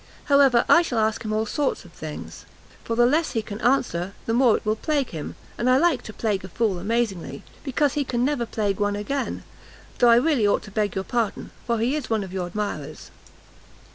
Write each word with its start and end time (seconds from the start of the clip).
However, 0.23 0.65
I 0.67 0.81
shall 0.81 0.97
ask 0.97 1.23
him 1.23 1.31
all 1.31 1.45
sort 1.45 1.85
of 1.85 1.91
things, 1.93 2.45
for 2.83 2.95
the 2.95 3.05
less 3.05 3.33
he 3.33 3.43
can 3.43 3.61
answer, 3.61 4.13
the 4.25 4.33
more 4.33 4.57
it 4.57 4.65
will 4.65 4.75
plague 4.75 5.09
him; 5.11 5.35
and 5.59 5.69
I 5.69 5.77
like 5.77 6.01
to 6.05 6.11
plague 6.11 6.43
a 6.43 6.47
fool 6.47 6.79
amazingly, 6.79 7.43
because 7.63 7.93
he 7.93 8.03
can 8.03 8.25
never 8.25 8.47
plague 8.47 8.79
one 8.79 8.95
again. 8.95 9.43
Though 9.99 10.17
really 10.17 10.47
I 10.47 10.49
ought 10.49 10.63
to 10.63 10.71
beg 10.71 10.95
your 10.95 11.03
pardon, 11.03 11.51
for 11.67 11.77
he 11.77 11.95
is 11.95 12.09
one 12.09 12.23
of 12.23 12.33
your 12.33 12.47
admirers." 12.47 13.11